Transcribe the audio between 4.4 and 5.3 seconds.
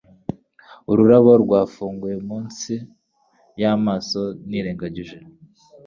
nirengagije